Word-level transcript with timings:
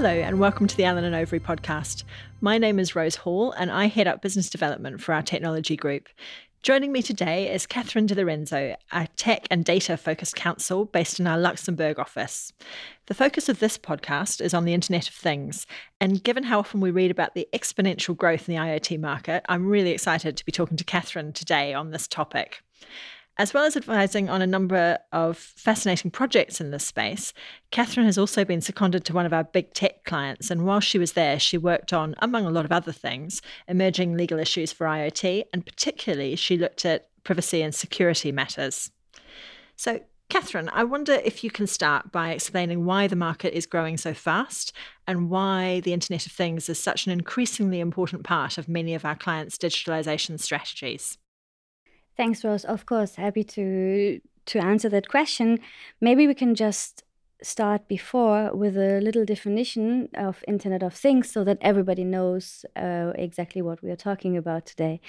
Hello, 0.00 0.10
and 0.10 0.38
welcome 0.38 0.68
to 0.68 0.76
the 0.76 0.84
Allen 0.84 1.02
and 1.02 1.12
Overy 1.12 1.40
podcast. 1.40 2.04
My 2.40 2.56
name 2.56 2.78
is 2.78 2.94
Rose 2.94 3.16
Hall, 3.16 3.50
and 3.50 3.68
I 3.68 3.86
head 3.86 4.06
up 4.06 4.22
business 4.22 4.48
development 4.48 5.00
for 5.00 5.12
our 5.12 5.22
technology 5.22 5.74
group. 5.74 6.08
Joining 6.62 6.92
me 6.92 7.02
today 7.02 7.52
is 7.52 7.66
Catherine 7.66 8.06
Di 8.06 8.14
Lorenzo, 8.14 8.76
a 8.92 9.08
tech 9.16 9.48
and 9.50 9.64
data 9.64 9.96
focused 9.96 10.36
counsel 10.36 10.84
based 10.84 11.18
in 11.18 11.26
our 11.26 11.36
Luxembourg 11.36 11.98
office. 11.98 12.52
The 13.06 13.14
focus 13.14 13.48
of 13.48 13.58
this 13.58 13.76
podcast 13.76 14.40
is 14.40 14.54
on 14.54 14.64
the 14.64 14.72
Internet 14.72 15.08
of 15.08 15.14
Things, 15.14 15.66
and 16.00 16.22
given 16.22 16.44
how 16.44 16.60
often 16.60 16.80
we 16.80 16.92
read 16.92 17.10
about 17.10 17.34
the 17.34 17.48
exponential 17.52 18.16
growth 18.16 18.48
in 18.48 18.54
the 18.54 18.60
IoT 18.60 19.00
market, 19.00 19.44
I'm 19.48 19.66
really 19.66 19.90
excited 19.90 20.36
to 20.36 20.46
be 20.46 20.52
talking 20.52 20.76
to 20.76 20.84
Catherine 20.84 21.32
today 21.32 21.74
on 21.74 21.90
this 21.90 22.06
topic. 22.06 22.62
As 23.40 23.54
well 23.54 23.64
as 23.64 23.76
advising 23.76 24.28
on 24.28 24.42
a 24.42 24.48
number 24.48 24.98
of 25.12 25.38
fascinating 25.38 26.10
projects 26.10 26.60
in 26.60 26.72
this 26.72 26.84
space, 26.84 27.32
Catherine 27.70 28.06
has 28.06 28.18
also 28.18 28.44
been 28.44 28.60
seconded 28.60 29.04
to 29.04 29.12
one 29.12 29.26
of 29.26 29.32
our 29.32 29.44
big 29.44 29.72
tech 29.74 30.02
clients. 30.04 30.50
And 30.50 30.66
while 30.66 30.80
she 30.80 30.98
was 30.98 31.12
there, 31.12 31.38
she 31.38 31.56
worked 31.56 31.92
on, 31.92 32.16
among 32.18 32.46
a 32.46 32.50
lot 32.50 32.64
of 32.64 32.72
other 32.72 32.90
things, 32.90 33.40
emerging 33.68 34.16
legal 34.16 34.40
issues 34.40 34.72
for 34.72 34.88
IoT. 34.88 35.44
And 35.52 35.64
particularly, 35.64 36.34
she 36.34 36.58
looked 36.58 36.84
at 36.84 37.10
privacy 37.22 37.62
and 37.62 37.72
security 37.72 38.32
matters. 38.32 38.90
So, 39.76 40.00
Catherine, 40.28 40.68
I 40.72 40.82
wonder 40.82 41.12
if 41.12 41.44
you 41.44 41.50
can 41.52 41.68
start 41.68 42.10
by 42.10 42.30
explaining 42.30 42.84
why 42.84 43.06
the 43.06 43.14
market 43.14 43.56
is 43.56 43.66
growing 43.66 43.98
so 43.98 44.14
fast 44.14 44.72
and 45.06 45.30
why 45.30 45.78
the 45.80 45.92
Internet 45.92 46.26
of 46.26 46.32
Things 46.32 46.68
is 46.68 46.80
such 46.80 47.06
an 47.06 47.12
increasingly 47.12 47.78
important 47.78 48.24
part 48.24 48.58
of 48.58 48.68
many 48.68 48.94
of 48.94 49.04
our 49.04 49.14
clients' 49.14 49.56
digitalization 49.56 50.40
strategies. 50.40 51.18
Thanks, 52.18 52.44
Rose. 52.44 52.64
Of 52.64 52.84
course, 52.84 53.14
happy 53.14 53.44
to 53.44 54.20
to 54.46 54.58
answer 54.58 54.88
that 54.88 55.08
question. 55.08 55.60
Maybe 56.00 56.26
we 56.26 56.34
can 56.34 56.54
just 56.56 57.04
start 57.42 57.86
before 57.86 58.50
with 58.52 58.76
a 58.76 59.00
little 59.00 59.24
definition 59.24 60.08
of 60.14 60.42
Internet 60.48 60.82
of 60.82 60.94
Things 60.94 61.30
so 61.30 61.44
that 61.44 61.58
everybody 61.60 62.02
knows 62.02 62.64
uh, 62.74 63.12
exactly 63.14 63.62
what 63.62 63.80
we 63.82 63.90
are 63.90 64.02
talking 64.08 64.36
about 64.36 64.66
today. 64.66 65.00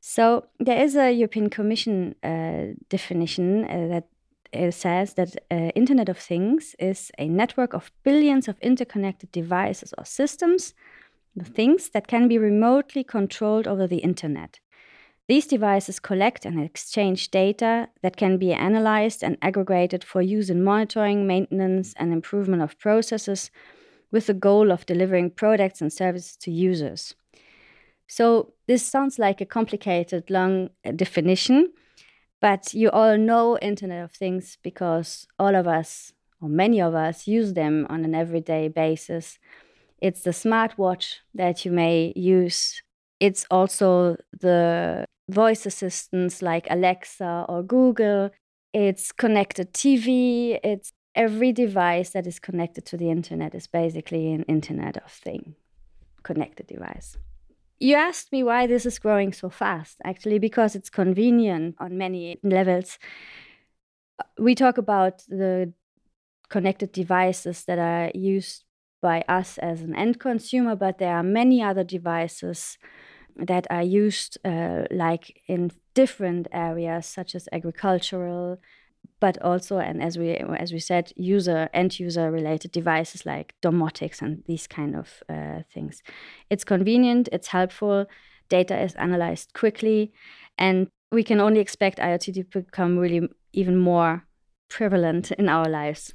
So 0.00 0.46
there 0.58 0.82
is 0.82 0.96
a 0.96 1.12
European 1.12 1.50
Commission 1.50 2.14
uh, 2.24 2.74
definition 2.88 3.64
uh, 3.64 3.88
that 3.88 4.06
uh, 4.54 4.70
says 4.70 5.14
that 5.14 5.36
uh, 5.50 5.72
Internet 5.74 6.08
of 6.08 6.18
Things 6.18 6.74
is 6.78 7.10
a 7.18 7.28
network 7.28 7.74
of 7.74 7.92
billions 8.02 8.48
of 8.48 8.56
interconnected 8.62 9.30
devices 9.30 9.92
or 9.98 10.06
systems, 10.06 10.72
the 11.36 11.44
things 11.44 11.90
that 11.90 12.06
can 12.06 12.28
be 12.28 12.38
remotely 12.38 13.04
controlled 13.04 13.66
over 13.66 13.86
the 13.86 13.98
Internet. 13.98 14.60
These 15.30 15.46
devices 15.46 16.00
collect 16.00 16.44
and 16.44 16.60
exchange 16.60 17.30
data 17.30 17.88
that 18.02 18.16
can 18.16 18.36
be 18.36 18.52
analyzed 18.52 19.22
and 19.22 19.38
aggregated 19.40 20.02
for 20.02 20.20
use 20.20 20.50
in 20.50 20.64
monitoring, 20.64 21.24
maintenance, 21.24 21.94
and 21.96 22.12
improvement 22.12 22.62
of 22.62 22.76
processes 22.80 23.52
with 24.10 24.26
the 24.26 24.34
goal 24.34 24.72
of 24.72 24.86
delivering 24.86 25.30
products 25.30 25.80
and 25.80 25.92
services 25.92 26.36
to 26.38 26.50
users. 26.50 27.14
So, 28.08 28.54
this 28.66 28.84
sounds 28.84 29.20
like 29.20 29.40
a 29.40 29.46
complicated, 29.46 30.30
long 30.30 30.70
uh, 30.84 30.90
definition, 30.90 31.74
but 32.40 32.74
you 32.74 32.90
all 32.90 33.16
know 33.16 33.56
Internet 33.58 34.02
of 34.02 34.10
Things 34.10 34.58
because 34.64 35.28
all 35.38 35.54
of 35.54 35.68
us, 35.68 36.12
or 36.40 36.48
many 36.48 36.80
of 36.80 36.96
us, 36.96 37.28
use 37.28 37.52
them 37.52 37.86
on 37.88 38.04
an 38.04 38.16
everyday 38.16 38.66
basis. 38.66 39.38
It's 40.02 40.22
the 40.22 40.32
smartwatch 40.32 41.18
that 41.36 41.64
you 41.64 41.70
may 41.70 42.12
use. 42.16 42.82
It's 43.20 43.46
also 43.48 44.16
the 44.32 45.06
voice 45.30 45.66
assistants 45.66 46.42
like 46.42 46.66
Alexa 46.70 47.46
or 47.48 47.62
Google. 47.62 48.30
It's 48.72 49.12
connected 49.12 49.72
TV. 49.72 50.58
It's 50.62 50.92
every 51.14 51.52
device 51.52 52.10
that 52.10 52.26
is 52.26 52.38
connected 52.38 52.84
to 52.86 52.96
the 52.96 53.10
internet 53.10 53.54
is 53.54 53.66
basically 53.66 54.32
an 54.32 54.42
Internet 54.44 54.96
of 54.98 55.10
Thing 55.10 55.54
connected 56.22 56.66
device. 56.66 57.16
You 57.78 57.94
asked 57.94 58.30
me 58.30 58.42
why 58.42 58.66
this 58.66 58.84
is 58.84 58.98
growing 58.98 59.32
so 59.32 59.48
fast, 59.48 59.96
actually, 60.04 60.38
because 60.38 60.76
it's 60.76 60.90
convenient 60.90 61.76
on 61.78 61.96
many 61.96 62.38
levels. 62.42 62.98
We 64.38 64.54
talk 64.54 64.76
about 64.76 65.22
the 65.28 65.72
connected 66.50 66.92
devices 66.92 67.64
that 67.64 67.78
are 67.78 68.10
used 68.14 68.64
by 69.00 69.22
us 69.28 69.56
as 69.58 69.80
an 69.80 69.94
end 69.94 70.20
consumer, 70.20 70.76
but 70.76 70.98
there 70.98 71.16
are 71.16 71.22
many 71.22 71.62
other 71.62 71.84
devices 71.84 72.76
that 73.46 73.66
are 73.70 73.82
used 73.82 74.38
uh, 74.44 74.84
like 74.90 75.40
in 75.46 75.70
different 75.94 76.48
areas 76.52 77.06
such 77.06 77.34
as 77.34 77.48
agricultural 77.52 78.58
but 79.18 79.40
also 79.42 79.78
and 79.78 80.02
as 80.02 80.18
we 80.18 80.30
as 80.34 80.72
we 80.72 80.78
said 80.78 81.12
user 81.16 81.68
end 81.74 81.98
user 81.98 82.30
related 82.30 82.72
devices 82.72 83.26
like 83.26 83.54
domotics 83.62 84.22
and 84.22 84.42
these 84.46 84.66
kind 84.66 84.96
of 84.96 85.22
uh, 85.28 85.60
things. 85.72 86.02
It's 86.48 86.64
convenient 86.64 87.28
it's 87.32 87.48
helpful 87.48 88.06
data 88.48 88.78
is 88.82 88.94
analyzed 88.94 89.52
quickly 89.54 90.12
and 90.58 90.88
we 91.12 91.22
can 91.22 91.40
only 91.40 91.60
expect 91.60 91.98
iot 91.98 92.32
to 92.32 92.44
become 92.44 92.98
really 92.98 93.28
even 93.52 93.76
more 93.76 94.26
prevalent 94.68 95.32
in 95.32 95.48
our 95.48 95.68
lives. 95.68 96.14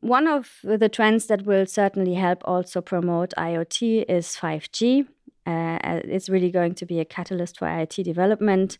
One 0.00 0.26
of 0.26 0.60
the 0.62 0.88
trends 0.88 1.26
that 1.26 1.44
will 1.44 1.66
certainly 1.66 2.14
help 2.14 2.42
also 2.44 2.80
promote 2.80 3.34
iot 3.36 4.04
is 4.08 4.36
5g 4.36 5.06
uh, 5.46 5.78
uh, 5.82 6.00
it's 6.04 6.28
really 6.28 6.50
going 6.50 6.74
to 6.74 6.86
be 6.86 7.00
a 7.00 7.04
catalyst 7.04 7.58
for 7.58 7.66
IoT 7.66 8.04
development. 8.04 8.78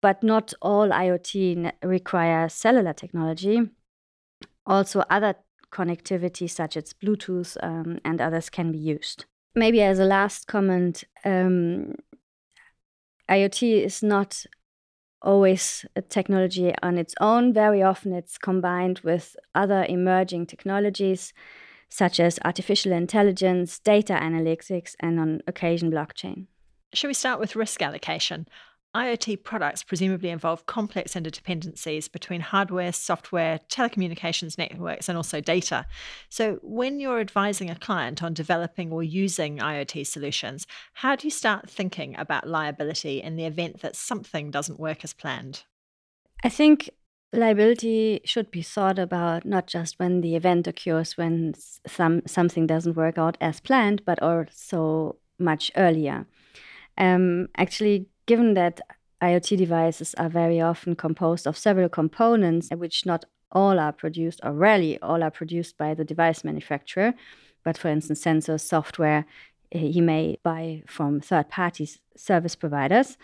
But 0.00 0.22
not 0.22 0.54
all 0.62 0.90
IoT 0.90 1.72
require 1.82 2.48
cellular 2.48 2.92
technology. 2.92 3.68
Also, 4.64 5.00
other 5.10 5.34
connectivity, 5.72 6.48
such 6.48 6.76
as 6.76 6.92
Bluetooth 6.92 7.56
um, 7.62 7.98
and 8.04 8.20
others, 8.20 8.48
can 8.48 8.70
be 8.70 8.78
used. 8.78 9.24
Maybe 9.54 9.82
as 9.82 9.98
a 9.98 10.04
last 10.04 10.46
comment, 10.46 11.02
um, 11.24 11.94
IoT 13.28 13.84
is 13.84 14.02
not 14.02 14.46
always 15.20 15.84
a 15.96 16.02
technology 16.02 16.72
on 16.80 16.96
its 16.96 17.14
own. 17.20 17.52
Very 17.52 17.82
often, 17.82 18.12
it's 18.12 18.38
combined 18.38 19.00
with 19.00 19.36
other 19.54 19.84
emerging 19.88 20.46
technologies 20.46 21.32
such 21.88 22.20
as 22.20 22.38
artificial 22.44 22.92
intelligence, 22.92 23.78
data 23.78 24.12
analytics, 24.14 24.94
and 25.00 25.18
on 25.18 25.40
occasion, 25.46 25.90
blockchain. 25.90 26.46
Shall 26.92 27.08
we 27.08 27.14
start 27.14 27.40
with 27.40 27.56
risk 27.56 27.82
allocation? 27.82 28.46
IoT 28.96 29.44
products 29.44 29.82
presumably 29.82 30.30
involve 30.30 30.64
complex 30.64 31.12
interdependencies 31.12 32.10
between 32.10 32.40
hardware, 32.40 32.92
software, 32.92 33.60
telecommunications 33.68 34.56
networks, 34.56 35.08
and 35.08 35.16
also 35.16 35.40
data. 35.42 35.86
So, 36.30 36.58
when 36.62 36.98
you're 36.98 37.20
advising 37.20 37.68
a 37.68 37.78
client 37.78 38.22
on 38.22 38.32
developing 38.32 38.90
or 38.90 39.02
using 39.02 39.58
IoT 39.58 40.06
solutions, 40.06 40.66
how 40.94 41.16
do 41.16 41.26
you 41.26 41.30
start 41.30 41.68
thinking 41.68 42.16
about 42.16 42.48
liability 42.48 43.20
in 43.20 43.36
the 43.36 43.44
event 43.44 43.82
that 43.82 43.94
something 43.94 44.50
doesn't 44.50 44.80
work 44.80 45.04
as 45.04 45.12
planned? 45.12 45.64
I 46.42 46.48
think 46.48 46.88
liability 47.32 48.20
should 48.24 48.50
be 48.50 48.62
thought 48.62 48.98
about 48.98 49.44
not 49.44 49.66
just 49.66 49.98
when 49.98 50.20
the 50.22 50.34
event 50.34 50.66
occurs 50.66 51.16
when 51.16 51.54
some 51.86 52.22
something 52.26 52.66
doesn't 52.66 52.96
work 52.96 53.18
out 53.18 53.36
as 53.40 53.60
planned 53.60 54.02
but 54.04 54.22
also 54.22 55.16
much 55.38 55.70
earlier. 55.76 56.26
Um, 56.96 57.48
actually 57.56 58.06
given 58.26 58.54
that 58.54 58.80
iot 59.22 59.56
devices 59.56 60.14
are 60.14 60.28
very 60.28 60.60
often 60.60 60.96
composed 60.96 61.46
of 61.46 61.56
several 61.56 61.88
components 61.88 62.70
which 62.70 63.04
not 63.04 63.24
all 63.52 63.78
are 63.78 63.92
produced 63.92 64.40
or 64.42 64.52
rarely 64.52 64.98
all 65.00 65.22
are 65.22 65.30
produced 65.30 65.76
by 65.76 65.94
the 65.94 66.04
device 66.04 66.44
manufacturer 66.44 67.14
but 67.64 67.76
for 67.78 67.88
instance 67.88 68.24
sensors 68.24 68.60
software 68.60 69.24
he 69.70 70.00
may 70.00 70.38
buy 70.42 70.82
from 70.86 71.20
third 71.20 71.48
party 71.48 71.88
service 72.16 72.54
providers 72.54 73.16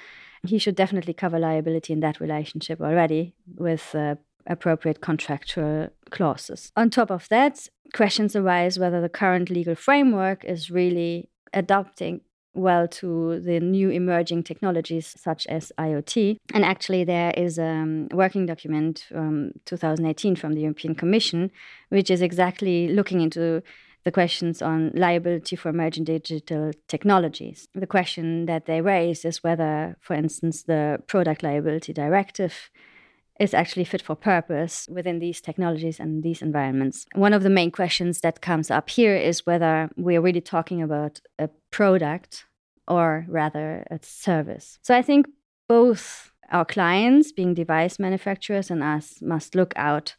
he 0.46 0.58
should 0.58 0.76
definitely 0.76 1.14
cover 1.14 1.38
liability 1.38 1.92
in 1.92 2.00
that 2.00 2.20
relationship 2.20 2.80
already 2.80 3.34
with 3.56 3.94
uh, 3.94 4.16
appropriate 4.46 5.00
contractual 5.00 5.88
clauses. 6.10 6.70
On 6.76 6.90
top 6.90 7.10
of 7.10 7.28
that, 7.28 7.68
questions 7.94 8.36
arise 8.36 8.78
whether 8.78 9.00
the 9.00 9.08
current 9.08 9.50
legal 9.50 9.74
framework 9.74 10.44
is 10.44 10.70
really 10.70 11.28
adapting 11.52 12.20
well 12.54 12.86
to 12.86 13.40
the 13.40 13.58
new 13.58 13.90
emerging 13.90 14.44
technologies 14.44 15.14
such 15.18 15.46
as 15.48 15.72
IoT. 15.78 16.36
And 16.52 16.64
actually, 16.64 17.04
there 17.04 17.32
is 17.36 17.58
a 17.58 18.06
working 18.12 18.46
document 18.46 19.06
from 19.08 19.52
2018 19.64 20.36
from 20.36 20.52
the 20.52 20.60
European 20.60 20.94
Commission, 20.94 21.50
which 21.88 22.10
is 22.10 22.22
exactly 22.22 22.88
looking 22.88 23.20
into 23.20 23.62
the 24.04 24.12
questions 24.12 24.60
on 24.60 24.92
liability 24.94 25.56
for 25.56 25.70
emerging 25.70 26.04
digital 26.04 26.70
technologies. 26.88 27.68
The 27.74 27.86
question 27.86 28.46
that 28.46 28.66
they 28.66 28.80
raise 28.80 29.24
is 29.24 29.42
whether, 29.42 29.96
for 30.00 30.14
instance, 30.14 30.62
the 30.62 31.02
product 31.06 31.42
liability 31.42 31.92
directive 31.92 32.70
is 33.40 33.54
actually 33.54 33.84
fit 33.84 34.02
for 34.02 34.14
purpose 34.14 34.86
within 34.88 35.18
these 35.18 35.40
technologies 35.40 35.98
and 35.98 36.22
these 36.22 36.42
environments. 36.42 37.06
One 37.14 37.32
of 37.32 37.42
the 37.42 37.50
main 37.50 37.70
questions 37.70 38.20
that 38.20 38.40
comes 38.40 38.70
up 38.70 38.88
here 38.88 39.16
is 39.16 39.46
whether 39.46 39.90
we're 39.96 40.20
really 40.20 40.40
talking 40.40 40.82
about 40.82 41.20
a 41.38 41.48
product 41.70 42.44
or 42.86 43.24
rather 43.28 43.86
a 43.90 43.98
service. 44.02 44.78
So 44.82 44.94
I 44.94 45.02
think 45.02 45.26
both 45.68 46.30
our 46.52 46.64
clients, 46.64 47.32
being 47.32 47.54
device 47.54 47.98
manufacturers, 47.98 48.70
and 48.70 48.82
us 48.82 49.20
must 49.20 49.54
look 49.54 49.72
out 49.76 50.14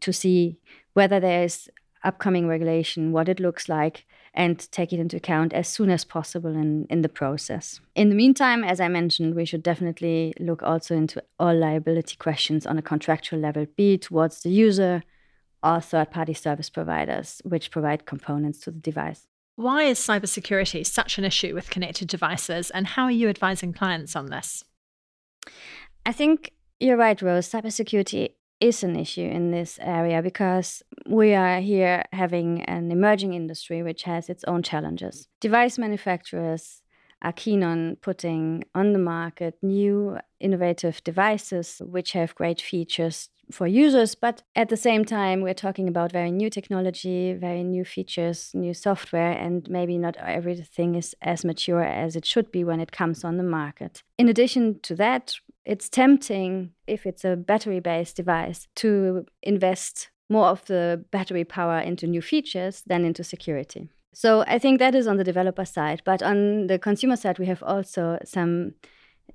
to 0.00 0.12
see 0.12 0.58
whether 0.94 1.20
there 1.20 1.42
is 1.42 1.68
upcoming 2.06 2.46
regulation, 2.48 3.12
what 3.12 3.28
it 3.28 3.40
looks 3.40 3.68
like, 3.68 4.06
and 4.32 4.70
take 4.70 4.92
it 4.92 5.00
into 5.00 5.16
account 5.16 5.52
as 5.52 5.66
soon 5.66 5.90
as 5.90 6.04
possible 6.04 6.54
in, 6.54 6.86
in 6.88 7.02
the 7.02 7.08
process. 7.08 7.80
In 7.94 8.08
the 8.08 8.14
meantime, 8.14 8.62
as 8.64 8.80
I 8.80 8.88
mentioned, 8.88 9.34
we 9.34 9.44
should 9.44 9.62
definitely 9.62 10.32
look 10.38 10.62
also 10.62 10.94
into 10.94 11.22
all 11.38 11.54
liability 11.54 12.16
questions 12.16 12.66
on 12.66 12.78
a 12.78 12.82
contractual 12.82 13.40
level, 13.40 13.66
be 13.76 13.94
it 13.94 14.02
towards 14.02 14.42
the 14.42 14.50
user 14.50 15.02
or 15.62 15.80
third 15.80 16.10
party 16.10 16.34
service 16.34 16.70
providers, 16.70 17.42
which 17.44 17.70
provide 17.70 18.06
components 18.06 18.60
to 18.60 18.70
the 18.70 18.78
device. 18.78 19.26
Why 19.56 19.84
is 19.84 19.98
cybersecurity 19.98 20.84
such 20.86 21.18
an 21.18 21.24
issue 21.24 21.54
with 21.54 21.70
connected 21.70 22.08
devices, 22.08 22.70
and 22.70 22.86
how 22.86 23.04
are 23.04 23.10
you 23.10 23.28
advising 23.28 23.72
clients 23.72 24.14
on 24.14 24.26
this? 24.26 24.62
I 26.04 26.12
think 26.12 26.52
you're 26.78 26.98
right, 26.98 27.20
Rose. 27.20 27.48
Cybersecurity 27.48 28.32
is 28.60 28.82
an 28.82 28.96
issue 28.96 29.28
in 29.28 29.50
this 29.50 29.78
area 29.82 30.22
because 30.22 30.82
we 31.06 31.34
are 31.34 31.60
here 31.60 32.04
having 32.12 32.62
an 32.62 32.90
emerging 32.90 33.34
industry 33.34 33.82
which 33.82 34.04
has 34.04 34.28
its 34.28 34.44
own 34.44 34.62
challenges. 34.62 35.28
Device 35.40 35.78
manufacturers 35.78 36.82
are 37.22 37.32
keen 37.32 37.62
on 37.62 37.96
putting 38.02 38.64
on 38.74 38.92
the 38.92 38.98
market 38.98 39.56
new 39.62 40.18
innovative 40.40 41.02
devices 41.04 41.80
which 41.84 42.12
have 42.12 42.34
great 42.34 42.60
features 42.60 43.28
for 43.50 43.66
users, 43.66 44.14
but 44.14 44.42
at 44.54 44.68
the 44.68 44.76
same 44.76 45.04
time, 45.04 45.40
we're 45.40 45.54
talking 45.54 45.88
about 45.88 46.12
very 46.12 46.30
new 46.30 46.50
technology, 46.50 47.32
very 47.32 47.62
new 47.62 47.84
features, 47.84 48.50
new 48.54 48.74
software, 48.74 49.32
and 49.32 49.68
maybe 49.70 49.98
not 49.98 50.16
everything 50.16 50.96
is 50.96 51.14
as 51.22 51.44
mature 51.44 51.84
as 51.84 52.16
it 52.16 52.24
should 52.24 52.50
be 52.50 52.64
when 52.64 52.80
it 52.80 52.92
comes 52.92 53.24
on 53.24 53.36
the 53.36 53.44
market. 53.44 54.02
In 54.18 54.28
addition 54.28 54.80
to 54.80 54.96
that, 54.96 55.36
it's 55.66 55.88
tempting, 55.88 56.70
if 56.86 57.04
it's 57.04 57.24
a 57.24 57.36
battery 57.36 57.80
based 57.80 58.16
device, 58.16 58.68
to 58.76 59.26
invest 59.42 60.10
more 60.30 60.46
of 60.46 60.64
the 60.66 61.04
battery 61.10 61.44
power 61.44 61.78
into 61.80 62.06
new 62.06 62.22
features 62.22 62.82
than 62.86 63.04
into 63.04 63.24
security. 63.24 63.90
So 64.14 64.44
I 64.46 64.58
think 64.58 64.78
that 64.78 64.94
is 64.94 65.06
on 65.06 65.18
the 65.18 65.24
developer 65.24 65.64
side. 65.64 66.02
But 66.04 66.22
on 66.22 66.68
the 66.68 66.78
consumer 66.78 67.16
side, 67.16 67.38
we 67.38 67.46
have 67.46 67.62
also 67.62 68.18
some 68.24 68.74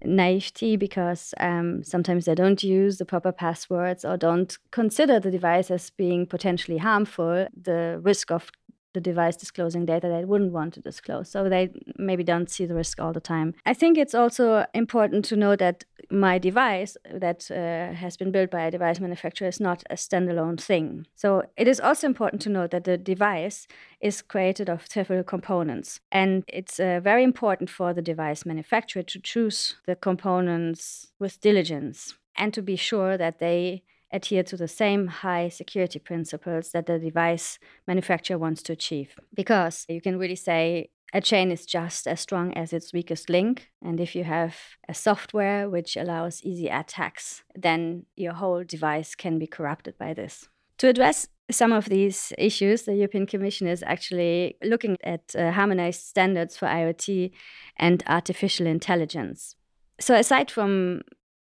naivety 0.04 0.78
because 0.78 1.34
um, 1.40 1.84
sometimes 1.84 2.26
they 2.26 2.34
don't 2.34 2.64
use 2.64 2.98
the 2.98 3.06
proper 3.06 3.32
passwords 3.32 4.04
or 4.04 4.18
don't 4.18 4.58
consider 4.72 5.20
the 5.20 5.32
device 5.32 5.70
as 5.70 5.90
being 5.92 6.26
potentially 6.26 6.78
harmful. 6.78 7.48
The 7.62 8.00
risk 8.02 8.32
of 8.32 8.52
the 8.94 9.02
device 9.02 9.36
disclosing 9.36 9.86
data 9.86 10.08
they 10.08 10.26
wouldn't 10.26 10.52
want 10.52 10.74
to 10.74 10.82
disclose. 10.82 11.30
So 11.30 11.50
they 11.50 11.70
maybe 11.98 12.24
don't 12.24 12.50
see 12.50 12.66
the 12.66 12.76
risk 12.76 13.00
all 13.00 13.14
the 13.14 13.20
time. 13.20 13.54
I 13.66 13.74
think 13.74 13.98
it's 13.98 14.16
also 14.16 14.66
important 14.74 15.26
to 15.26 15.36
know 15.36 15.56
that 15.56 15.84
my 16.10 16.38
device 16.38 16.98
that 17.12 17.50
uh, 17.50 17.96
has 17.96 18.18
been 18.18 18.32
built 18.32 18.52
by 18.52 18.64
a 18.64 18.72
device 18.72 19.00
manufacturer 19.00 19.48
is 19.48 19.60
not 19.60 19.84
a 19.90 19.96
standalone 19.96 20.60
thing. 20.60 21.08
So 21.16 21.44
it 21.56 21.68
is 21.68 21.80
also 21.80 22.08
important 22.08 22.42
to 22.44 22.50
note 22.50 22.72
that 22.72 22.84
the 22.84 22.98
device 22.98 23.68
is 24.02 24.22
created 24.22 24.70
of 24.70 24.88
several 24.90 25.24
components. 25.24 26.02
And 26.12 26.44
it's 26.48 26.80
uh, 26.80 27.00
very 27.02 27.24
important 27.24 27.70
for 27.70 27.94
the 27.94 28.02
device 28.02 28.46
manufacturer 28.46 29.04
to 29.04 29.20
choose 29.20 29.76
the 29.86 29.96
components 29.96 31.12
with 31.20 31.40
diligence 31.40 32.16
and 32.36 32.54
to 32.54 32.62
be 32.62 32.76
sure 32.76 33.18
that 33.18 33.40
they 33.40 33.84
adhere 34.12 34.44
to 34.44 34.58
the 34.58 34.68
same 34.68 35.08
high 35.08 35.50
security 35.50 36.00
principles 36.00 36.72
that 36.72 36.86
the 36.86 37.00
device 37.00 37.60
manufacturer 37.88 38.38
wants 38.38 38.62
to 38.64 38.74
achieve. 38.74 39.16
Because 39.34 39.86
you 39.88 40.02
can 40.02 40.18
really 40.18 40.36
say 40.36 40.90
a 41.14 41.22
chain 41.22 41.52
is 41.52 41.66
just 41.66 42.08
as 42.08 42.22
strong 42.22 42.54
as 42.54 42.72
its 42.72 42.94
weakest 42.94 43.30
link. 43.30 43.70
And 43.82 44.00
if 44.00 44.16
you 44.16 44.24
have 44.24 44.56
a 44.88 44.94
software 44.94 45.70
which 45.70 45.98
allows 45.98 46.44
easy 46.44 46.68
attacks, 46.68 47.44
then 47.56 48.06
your 48.16 48.34
whole 48.34 48.64
device 48.64 49.16
can 49.16 49.38
be 49.38 49.48
corrupted 49.48 49.98
by 49.98 50.14
this. 50.14 50.48
To 50.78 50.88
address 50.88 51.28
some 51.52 51.74
of 51.74 51.86
these 51.90 52.32
issues, 52.38 52.84
the 52.84 52.96
European 52.96 53.26
Commission 53.26 53.68
is 53.68 53.84
actually 53.86 54.58
looking 54.64 54.98
at 55.04 55.36
uh, 55.36 55.52
harmonized 55.52 56.02
standards 56.02 56.56
for 56.56 56.66
IoT 56.66 57.32
and 57.78 58.04
artificial 58.08 58.66
intelligence. 58.66 59.56
So, 60.00 60.16
aside 60.16 60.50
from 60.50 61.02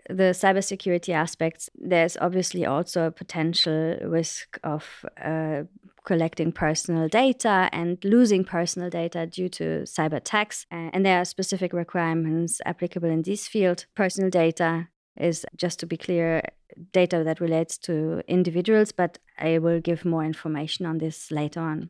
the 0.09 0.33
cybersecurity 0.33 1.13
aspects, 1.13 1.69
there's 1.75 2.17
obviously 2.21 2.65
also 2.65 3.07
a 3.07 3.11
potential 3.11 3.97
risk 4.03 4.59
of 4.63 5.05
uh, 5.23 5.63
collecting 6.05 6.51
personal 6.51 7.07
data 7.07 7.69
and 7.71 7.97
losing 8.03 8.43
personal 8.43 8.89
data 8.89 9.25
due 9.25 9.49
to 9.49 9.83
cyber 9.83 10.17
attacks. 10.17 10.65
And 10.71 11.05
there 11.05 11.19
are 11.19 11.25
specific 11.25 11.73
requirements 11.73 12.61
applicable 12.65 13.09
in 13.09 13.23
this 13.23 13.47
field. 13.47 13.85
Personal 13.95 14.29
data 14.29 14.87
is, 15.17 15.45
just 15.57 15.79
to 15.79 15.85
be 15.85 15.97
clear, 15.97 16.43
data 16.91 17.23
that 17.23 17.39
relates 17.39 17.77
to 17.77 18.21
individuals, 18.27 18.91
but 18.91 19.17
I 19.39 19.57
will 19.59 19.79
give 19.79 20.05
more 20.05 20.23
information 20.23 20.85
on 20.85 20.99
this 20.99 21.31
later 21.31 21.61
on. 21.61 21.89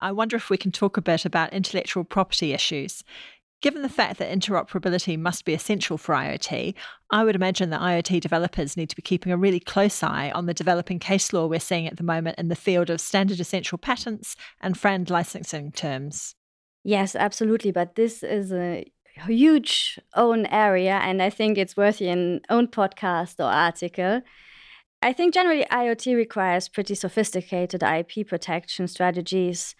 I 0.00 0.12
wonder 0.12 0.36
if 0.36 0.50
we 0.50 0.58
can 0.58 0.72
talk 0.72 0.96
a 0.96 1.02
bit 1.02 1.24
about 1.24 1.52
intellectual 1.52 2.04
property 2.04 2.52
issues. 2.52 3.04
Given 3.64 3.80
the 3.80 3.88
fact 3.88 4.18
that 4.18 4.30
interoperability 4.30 5.18
must 5.18 5.46
be 5.46 5.54
essential 5.54 5.96
for 5.96 6.14
IoT, 6.14 6.74
I 7.10 7.24
would 7.24 7.34
imagine 7.34 7.70
that 7.70 7.80
IoT 7.80 8.20
developers 8.20 8.76
need 8.76 8.90
to 8.90 8.94
be 8.94 9.00
keeping 9.00 9.32
a 9.32 9.38
really 9.38 9.58
close 9.58 10.02
eye 10.02 10.30
on 10.34 10.44
the 10.44 10.52
developing 10.52 10.98
case 10.98 11.32
law 11.32 11.46
we're 11.46 11.58
seeing 11.58 11.86
at 11.86 11.96
the 11.96 12.02
moment 12.02 12.38
in 12.38 12.48
the 12.48 12.56
field 12.56 12.90
of 12.90 13.00
standard 13.00 13.40
essential 13.40 13.78
patents 13.78 14.36
and 14.60 14.76
FRAND 14.76 15.08
licensing 15.08 15.72
terms. 15.72 16.34
Yes, 16.82 17.16
absolutely. 17.16 17.70
But 17.70 17.94
this 17.94 18.22
is 18.22 18.52
a 18.52 18.84
huge 19.26 19.98
own 20.14 20.44
area, 20.44 21.00
and 21.02 21.22
I 21.22 21.30
think 21.30 21.56
it's 21.56 21.74
worthy 21.74 22.08
an 22.08 22.42
own 22.50 22.68
podcast 22.68 23.40
or 23.40 23.50
article. 23.50 24.20
I 25.00 25.14
think 25.14 25.32
generally 25.32 25.64
IoT 25.72 26.14
requires 26.14 26.68
pretty 26.68 26.94
sophisticated 26.94 27.82
IP 27.82 28.28
protection 28.28 28.88
strategies, 28.88 29.74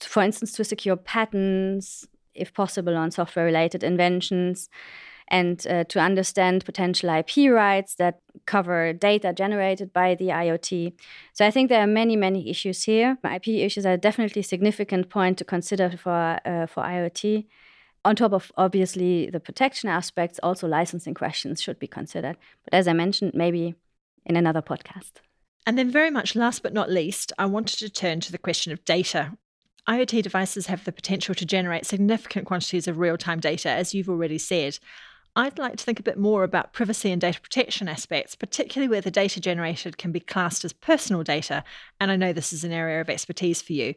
for 0.00 0.22
instance, 0.22 0.52
to 0.52 0.64
secure 0.64 0.96
patents, 0.96 2.06
if 2.38 2.54
possible, 2.54 2.96
on 2.96 3.10
software 3.10 3.44
related 3.44 3.82
inventions 3.82 4.68
and 5.30 5.66
uh, 5.66 5.84
to 5.84 6.00
understand 6.00 6.64
potential 6.64 7.10
IP 7.10 7.50
rights 7.50 7.94
that 7.96 8.20
cover 8.46 8.92
data 8.92 9.32
generated 9.32 9.92
by 9.92 10.14
the 10.14 10.28
IoT. 10.28 10.92
So 11.34 11.46
I 11.46 11.50
think 11.50 11.68
there 11.68 11.82
are 11.82 11.86
many, 11.86 12.16
many 12.16 12.48
issues 12.48 12.84
here. 12.84 13.18
IP 13.24 13.48
issues 13.48 13.84
are 13.84 13.96
definitely 13.96 14.40
a 14.40 14.44
significant 14.44 15.10
point 15.10 15.38
to 15.38 15.44
consider 15.44 15.90
for, 15.90 16.38
uh, 16.44 16.66
for 16.66 16.82
IoT. 16.82 17.46
On 18.04 18.16
top 18.16 18.32
of 18.32 18.50
obviously 18.56 19.28
the 19.28 19.40
protection 19.40 19.88
aspects, 19.88 20.40
also 20.42 20.66
licensing 20.66 21.14
questions 21.14 21.60
should 21.60 21.78
be 21.78 21.86
considered. 21.86 22.36
But 22.64 22.74
as 22.74 22.88
I 22.88 22.94
mentioned, 22.94 23.32
maybe 23.34 23.74
in 24.24 24.36
another 24.36 24.62
podcast. 24.62 25.12
And 25.66 25.76
then, 25.76 25.90
very 25.90 26.10
much 26.10 26.34
last 26.34 26.62
but 26.62 26.72
not 26.72 26.90
least, 26.90 27.32
I 27.38 27.44
wanted 27.44 27.78
to 27.80 27.90
turn 27.90 28.20
to 28.20 28.32
the 28.32 28.38
question 28.38 28.72
of 28.72 28.82
data 28.86 29.36
IoT 29.86 30.22
devices 30.22 30.66
have 30.66 30.84
the 30.84 30.92
potential 30.92 31.34
to 31.34 31.46
generate 31.46 31.86
significant 31.86 32.46
quantities 32.46 32.88
of 32.88 32.98
real 32.98 33.16
time 33.16 33.40
data, 33.40 33.70
as 33.70 33.94
you've 33.94 34.08
already 34.08 34.38
said. 34.38 34.78
I'd 35.36 35.58
like 35.58 35.76
to 35.76 35.84
think 35.84 36.00
a 36.00 36.02
bit 36.02 36.18
more 36.18 36.42
about 36.42 36.72
privacy 36.72 37.12
and 37.12 37.20
data 37.20 37.40
protection 37.40 37.88
aspects, 37.88 38.34
particularly 38.34 38.88
where 38.88 39.00
the 39.00 39.10
data 39.10 39.40
generated 39.40 39.96
can 39.96 40.10
be 40.10 40.20
classed 40.20 40.64
as 40.64 40.72
personal 40.72 41.22
data. 41.22 41.62
And 42.00 42.10
I 42.10 42.16
know 42.16 42.32
this 42.32 42.52
is 42.52 42.64
an 42.64 42.72
area 42.72 43.00
of 43.00 43.08
expertise 43.08 43.62
for 43.62 43.72
you. 43.72 43.94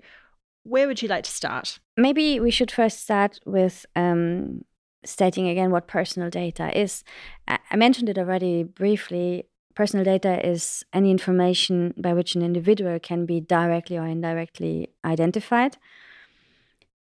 Where 0.63 0.87
would 0.87 1.01
you 1.01 1.07
like 1.07 1.23
to 1.23 1.31
start? 1.31 1.79
Maybe 1.97 2.39
we 2.39 2.51
should 2.51 2.69
first 2.69 2.99
start 3.01 3.39
with 3.45 3.85
um, 3.95 4.63
stating 5.03 5.47
again 5.47 5.71
what 5.71 5.87
personal 5.87 6.29
data 6.29 6.77
is. 6.79 7.03
I 7.47 7.75
mentioned 7.75 8.09
it 8.09 8.17
already 8.17 8.63
briefly. 8.63 9.45
Personal 9.81 10.05
data 10.05 10.47
is 10.47 10.85
any 10.93 11.09
information 11.09 11.95
by 11.97 12.13
which 12.13 12.35
an 12.35 12.43
individual 12.43 12.99
can 12.99 13.25
be 13.25 13.41
directly 13.41 13.97
or 13.97 14.05
indirectly 14.05 14.91
identified. 15.03 15.75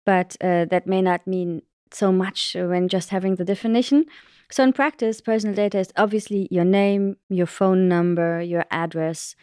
But 0.06 0.38
uh, 0.40 0.64
that 0.72 0.88
may 0.88 1.02
not 1.02 1.28
mean 1.28 1.64
so 1.92 2.14
much 2.14 2.56
when 2.58 2.88
just 2.88 3.10
having 3.10 3.36
the 3.36 3.44
definition. 3.44 4.06
So, 4.50 4.64
in 4.64 4.72
practice, 4.72 5.20
personal 5.20 5.54
data 5.54 5.78
is 5.78 5.92
obviously 5.98 6.48
your 6.50 6.64
name, 6.64 7.18
your 7.28 7.48
phone 7.48 7.90
number, 7.90 8.42
your 8.42 8.64
address, 8.72 9.36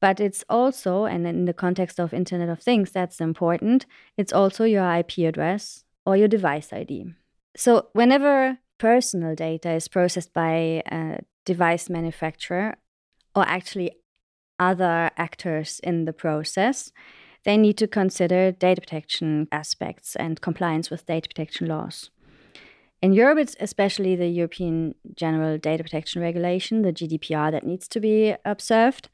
but 0.00 0.18
it's 0.18 0.42
also, 0.48 1.04
and 1.04 1.26
in 1.26 1.44
the 1.44 1.52
context 1.52 2.00
of 2.00 2.14
Internet 2.14 2.48
of 2.48 2.62
Things, 2.62 2.90
that's 2.90 3.20
important, 3.20 3.84
it's 4.16 4.32
also 4.32 4.64
your 4.64 4.90
IP 4.90 5.18
address 5.28 5.84
or 6.06 6.16
your 6.16 6.28
device 6.28 6.72
ID. 6.72 7.12
So, 7.54 7.88
whenever 7.92 8.60
personal 8.78 9.34
data 9.34 9.72
is 9.72 9.88
processed 9.88 10.32
by 10.32 10.82
a 10.90 11.18
device 11.52 11.88
manufacturer 11.88 12.76
or 13.34 13.44
actually 13.48 13.90
other 14.58 15.10
actors 15.16 15.80
in 15.82 16.04
the 16.04 16.12
process, 16.12 16.92
they 17.44 17.56
need 17.56 17.78
to 17.78 17.88
consider 18.00 18.52
data 18.52 18.80
protection 18.80 19.48
aspects 19.50 20.14
and 20.16 20.42
compliance 20.48 20.90
with 20.90 21.06
data 21.06 21.26
protection 21.28 21.66
laws. 21.66 22.10
In 23.00 23.12
Europe, 23.12 23.38
it's 23.38 23.56
especially 23.60 24.14
the 24.16 24.26
European 24.40 24.94
General 25.14 25.56
Data 25.56 25.82
Protection 25.84 26.20
Regulation, 26.20 26.82
the 26.82 26.92
GDPR, 26.92 27.52
that 27.52 27.64
needs 27.64 27.86
to 27.88 28.00
be 28.00 28.34
observed. 28.44 29.08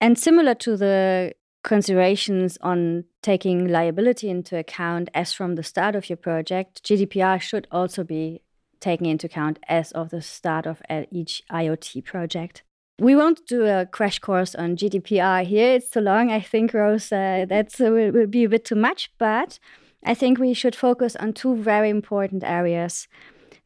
And 0.00 0.18
similar 0.18 0.54
to 0.56 0.76
the 0.76 1.32
considerations 1.62 2.58
on 2.60 3.04
taking 3.22 3.68
liability 3.68 4.28
into 4.28 4.58
account 4.58 5.08
as 5.14 5.32
from 5.32 5.54
the 5.54 5.62
start 5.62 5.94
of 5.94 6.10
your 6.10 6.16
project, 6.16 6.82
GDPR 6.82 7.40
should 7.40 7.68
also 7.70 8.02
be 8.02 8.42
taken 8.80 9.06
into 9.06 9.26
account 9.26 9.58
as 9.68 9.92
of 9.92 10.10
the 10.10 10.22
start 10.22 10.66
of 10.66 10.82
each 11.10 11.42
IoT 11.50 12.04
project. 12.04 12.62
we 12.98 13.16
won't 13.16 13.46
do 13.46 13.64
a 13.64 13.86
crash 13.86 14.18
course 14.18 14.54
on 14.54 14.76
GDPR 14.76 15.44
here. 15.46 15.74
It's 15.76 15.90
too 15.90 16.00
long, 16.00 16.30
I 16.30 16.40
think, 16.40 16.74
Rose. 16.74 17.10
Uh, 17.10 17.46
that 17.48 17.80
uh, 17.80 17.90
will, 17.90 18.12
will 18.12 18.26
be 18.26 18.44
a 18.44 18.48
bit 18.48 18.64
too 18.66 18.74
much. 18.74 19.10
But 19.18 19.58
I 20.04 20.14
think 20.14 20.38
we 20.38 20.52
should 20.54 20.76
focus 20.76 21.16
on 21.16 21.32
two 21.32 21.56
very 21.56 21.88
important 21.88 22.44
areas. 22.44 23.08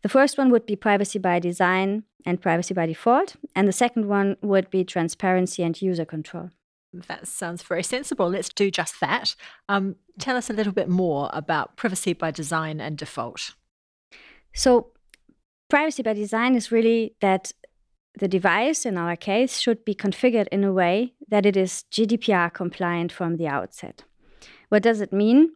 The 0.02 0.08
first 0.08 0.38
one 0.38 0.50
would 0.50 0.66
be 0.66 0.76
privacy 0.76 1.18
by 1.18 1.40
design 1.40 2.04
and 2.24 2.40
privacy 2.40 2.74
by 2.74 2.86
default. 2.86 3.36
And 3.56 3.66
the 3.66 3.72
second 3.72 4.06
one 4.06 4.36
would 4.40 4.70
be 4.70 4.84
transparency 4.84 5.62
and 5.62 5.80
user 5.80 6.04
control. 6.04 6.50
That 7.08 7.26
sounds 7.26 7.62
very 7.62 7.82
sensible. 7.82 8.28
Let's 8.28 8.50
do 8.50 8.70
just 8.70 9.00
that. 9.00 9.34
Um, 9.68 9.96
tell 10.18 10.36
us 10.36 10.48
a 10.48 10.52
little 10.52 10.72
bit 10.72 10.88
more 10.88 11.28
about 11.32 11.76
privacy 11.76 12.12
by 12.12 12.30
design 12.30 12.80
and 12.80 12.96
default. 12.96 13.54
So, 14.54 14.92
privacy 15.74 16.04
by 16.04 16.12
design 16.12 16.54
is 16.54 16.70
really 16.70 17.16
that 17.20 17.50
the 18.20 18.28
device, 18.28 18.86
in 18.86 18.96
our 18.96 19.16
case, 19.16 19.58
should 19.58 19.84
be 19.84 19.92
configured 19.92 20.46
in 20.52 20.62
a 20.62 20.72
way 20.72 21.14
that 21.26 21.44
it 21.44 21.56
is 21.56 21.84
GDPR 21.90 22.54
compliant 22.54 23.10
from 23.10 23.38
the 23.38 23.48
outset. 23.48 24.04
What 24.68 24.84
does 24.84 25.00
it 25.00 25.12
mean? 25.12 25.54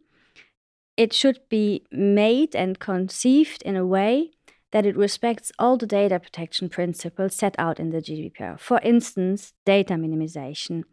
It 0.97 1.13
should 1.13 1.39
be 1.47 1.85
made 1.89 2.53
and 2.53 2.79
conceived 2.79 3.61
in 3.61 3.77
a 3.77 3.85
way 3.85 4.31
that 4.71 4.85
it 4.85 4.97
respects 4.97 5.53
all 5.57 5.77
the 5.77 5.87
data 5.87 6.19
protection 6.19 6.67
principles 6.67 7.33
set 7.33 7.55
out 7.57 7.79
in 7.79 7.91
the 7.91 8.01
GDPR. 8.01 8.59
For 8.59 8.81
instance, 8.83 9.53
data 9.65 9.93
minimization. 9.93 10.83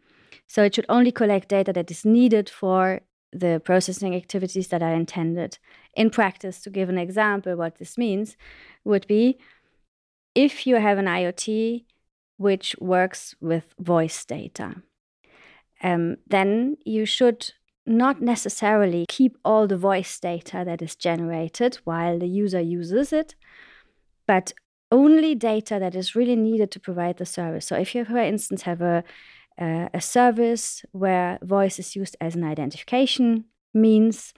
So 0.47 0.63
it 0.63 0.73
should 0.73 0.85
only 0.87 1.11
collect 1.11 1.49
data 1.49 1.73
that 1.73 1.91
is 1.91 2.05
needed 2.05 2.49
for 2.49 3.01
the 3.31 3.61
processing 3.63 4.15
activities 4.15 4.67
that 4.69 4.81
are 4.81 4.93
intended. 4.93 5.57
In 5.95 6.09
practice, 6.09 6.61
to 6.61 6.69
give 6.69 6.89
an 6.89 6.97
example, 6.97 7.55
what 7.55 7.77
this 7.77 7.97
means 7.97 8.37
would 8.83 9.07
be 9.07 9.37
if 10.35 10.67
you 10.67 10.75
have 10.75 10.99
an 10.99 11.05
IoT 11.05 11.83
which 12.37 12.75
works 12.79 13.33
with 13.41 13.73
voice 13.79 14.23
data, 14.23 14.75
um, 15.81 16.17
then 16.27 16.77
you 16.85 17.05
should 17.05 17.51
not 17.87 18.21
necessarily 18.21 19.05
keep 19.09 19.37
all 19.43 19.65
the 19.65 19.77
voice 19.77 20.19
data 20.19 20.63
that 20.65 20.81
is 20.81 20.95
generated 20.95 21.79
while 21.85 22.19
the 22.19 22.27
user 22.27 22.61
uses 22.61 23.11
it, 23.11 23.33
but 24.27 24.53
only 24.91 25.33
data 25.33 25.77
that 25.79 25.95
is 25.95 26.15
really 26.15 26.35
needed 26.35 26.69
to 26.71 26.79
provide 26.79 27.17
the 27.17 27.25
service. 27.25 27.65
So 27.65 27.75
if 27.75 27.95
you, 27.95 28.05
for 28.05 28.17
instance, 28.17 28.61
have 28.63 28.81
a 28.81 29.03
uh, 29.59 29.89
a 29.93 30.01
service 30.01 30.85
where 30.91 31.39
voice 31.41 31.79
is 31.79 31.95
used 31.95 32.15
as 32.21 32.35
an 32.35 32.43
identification 32.43 33.45
means, 33.73 34.33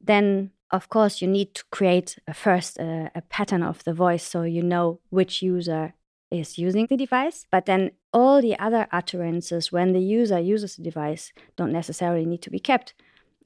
then 0.00 0.50
of 0.70 0.88
course, 0.88 1.20
you 1.20 1.28
need 1.28 1.54
to 1.54 1.64
create 1.70 2.18
a 2.26 2.32
first 2.34 2.80
uh, 2.80 3.10
a 3.14 3.22
pattern 3.28 3.62
of 3.62 3.84
the 3.84 3.92
voice 3.92 4.24
so 4.24 4.42
you 4.42 4.62
know 4.62 5.00
which 5.10 5.42
user 5.42 5.92
is 6.30 6.58
using 6.58 6.86
the 6.86 6.96
device. 6.96 7.46
But 7.50 7.66
then 7.66 7.90
all 8.12 8.40
the 8.40 8.58
other 8.58 8.86
utterances 8.90 9.70
when 9.70 9.92
the 9.92 10.00
user 10.00 10.40
uses 10.40 10.76
the 10.76 10.82
device 10.82 11.32
don't 11.56 11.72
necessarily 11.72 12.24
need 12.24 12.42
to 12.42 12.50
be 12.50 12.58
kept. 12.58 12.94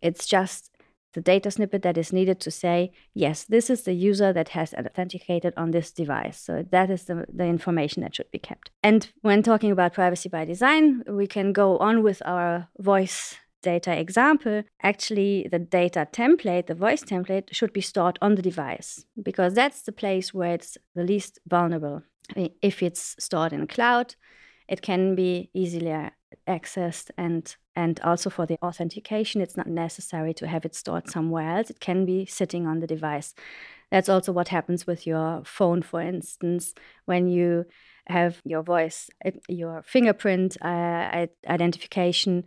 It's 0.01 0.27
just 0.27 0.71
the 1.17 1.23
data 1.23 1.51
snippet 1.51 1.81
that 1.81 1.97
is 1.97 2.13
needed 2.13 2.41
to 2.41 2.51
say, 2.51 2.93
yes, 3.15 3.45
this 3.45 3.71
is 3.71 3.83
the 3.85 3.95
user 3.95 4.35
that 4.35 4.51
has 4.51 4.75
authenticated 4.75 5.55
on 5.57 5.71
this 5.71 5.91
device. 5.91 6.39
So 6.39 6.63
that 6.71 6.91
is 6.91 7.05
the, 7.05 7.25
the 7.33 7.47
information 7.47 8.03
that 8.03 8.15
should 8.15 8.31
be 8.31 8.39
kept. 8.39 8.71
And 8.83 9.09
when 9.23 9.43
talking 9.43 9.71
about 9.71 9.95
privacy 9.95 10.29
by 10.29 10.45
design, 10.45 11.03
we 11.09 11.27
can 11.27 11.55
go 11.55 11.79
on 11.79 12.03
with 12.03 12.21
our 12.27 12.69
voice 12.79 13.37
data 13.63 13.99
example, 13.99 14.63
actually 14.83 15.49
the 15.51 15.59
data 15.59 16.07
template, 16.13 16.67
the 16.67 16.75
voice 16.75 17.03
template, 17.03 17.49
should 17.51 17.73
be 17.73 17.81
stored 17.81 18.19
on 18.21 18.35
the 18.35 18.43
device 18.43 19.07
because 19.23 19.55
that's 19.55 19.83
the 19.83 19.93
place 19.93 20.35
where 20.35 20.53
it's 20.53 20.77
the 20.95 21.03
least 21.03 21.39
vulnerable. 21.49 22.03
If 22.61 22.83
it's 22.83 23.17
stored 23.19 23.55
in 23.55 23.67
cloud, 23.67 24.17
it 24.69 24.83
can 24.83 25.15
be 25.15 25.49
easily 25.55 26.11
accessed 26.47 27.11
and 27.17 27.57
and 27.77 28.01
also 28.01 28.31
for 28.31 28.47
the 28.47 28.59
authentication 28.63 29.41
it's 29.41 29.57
not 29.57 29.67
necessary 29.67 30.33
to 30.35 30.47
have 30.49 30.65
it 30.65 30.75
stored 30.75 31.09
somewhere 31.09 31.59
else. 31.59 31.71
It 31.71 31.81
can 31.81 32.05
be 32.05 32.27
sitting 32.27 32.67
on 32.67 32.81
the 32.81 32.87
device. 32.87 33.35
That's 33.91 34.09
also 34.09 34.33
what 34.33 34.49
happens 34.49 34.87
with 34.87 35.07
your 35.07 35.43
phone 35.45 35.83
for 35.83 36.01
instance. 36.01 36.75
When 37.05 37.29
you 37.29 37.67
have 38.09 38.41
your 38.45 38.63
voice 38.63 39.11
your 39.49 39.83
fingerprint 39.83 40.57
uh, 40.63 41.27
identification 41.49 42.45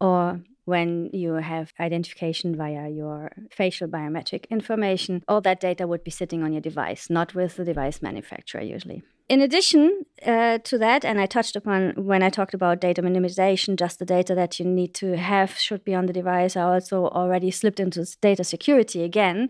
or 0.00 0.40
when 0.64 1.10
you 1.12 1.34
have 1.34 1.72
identification 1.78 2.56
via 2.56 2.88
your 2.88 3.30
facial 3.50 3.86
biometric 3.86 4.48
information, 4.50 5.22
all 5.28 5.42
that 5.42 5.60
data 5.60 5.86
would 5.86 6.02
be 6.02 6.10
sitting 6.10 6.42
on 6.42 6.52
your 6.52 6.62
device, 6.62 7.10
not 7.10 7.34
with 7.34 7.56
the 7.56 7.64
device 7.64 8.00
manufacturer 8.00 8.62
usually. 8.62 9.02
In 9.26 9.40
addition 9.40 10.04
uh, 10.26 10.58
to 10.58 10.76
that, 10.78 11.04
and 11.04 11.18
I 11.18 11.24
touched 11.24 11.56
upon 11.56 11.92
when 11.96 12.22
I 12.22 12.28
talked 12.28 12.52
about 12.52 12.80
data 12.80 13.02
minimization, 13.02 13.76
just 13.76 13.98
the 13.98 14.04
data 14.04 14.34
that 14.34 14.60
you 14.60 14.66
need 14.66 14.92
to 14.94 15.16
have 15.16 15.56
should 15.58 15.82
be 15.82 15.94
on 15.94 16.06
the 16.06 16.12
device. 16.12 16.56
I 16.56 16.62
also 16.62 17.06
already 17.06 17.50
slipped 17.50 17.80
into 17.80 18.06
data 18.20 18.44
security 18.44 19.02
again 19.02 19.48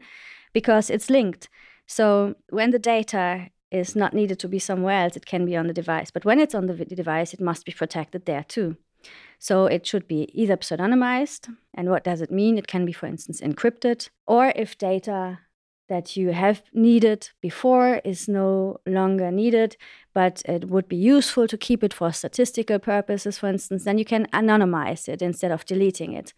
because 0.53 0.91
it's 0.91 1.11
linked. 1.11 1.49
So 1.87 2.37
when 2.51 2.71
the 2.71 2.79
data 2.79 3.51
is 3.73 3.97
not 3.97 4.15
needed 4.15 4.39
to 4.39 4.49
be 4.49 4.61
somewhere 4.61 5.03
else, 5.03 5.17
it 5.17 5.27
can 5.27 5.45
be 5.45 5.57
on 5.57 5.67
the 5.67 5.73
device. 5.73 6.13
But 6.13 6.25
when 6.25 6.39
it's 6.39 6.55
on 6.55 6.67
the 6.67 6.85
device, 6.85 7.35
it 7.35 7.41
must 7.41 7.67
be 7.67 7.73
protected 7.73 8.27
there 8.27 8.45
too. 8.45 8.77
So 9.41 9.67
it 9.67 9.85
should 9.87 10.07
be 10.07 10.31
either 10.33 10.57
pseudonymized. 10.57 11.53
And 11.75 11.91
what 11.91 12.05
does 12.05 12.21
it 12.21 12.31
mean? 12.31 12.57
It 12.57 12.69
can 12.69 12.87
be, 12.87 12.93
for 12.93 13.07
instance, 13.07 13.41
encrypted, 13.41 14.09
or 14.27 14.53
if 14.55 14.79
data 14.79 15.41
that 15.89 16.17
you 16.17 16.33
have 16.33 16.63
needed 16.73 17.31
before 17.41 18.01
is 18.05 18.29
no 18.29 18.79
longer 18.87 19.31
needed, 19.31 19.77
but 20.15 20.43
it 20.47 20.69
would 20.69 20.89
be 20.89 20.97
useful 20.97 21.47
to 21.47 21.59
keep 21.59 21.85
it 21.85 21.93
for 21.93 22.13
statistical 22.13 22.79
purposes, 22.79 23.39
for 23.39 23.49
instance, 23.49 23.85
then 23.85 23.99
you 23.99 24.05
can 24.05 24.27
anonymize 24.33 25.09
it 25.09 25.23
instead 25.23 25.51
of 25.51 25.65
deleting 25.65 26.13
it. 26.13 26.33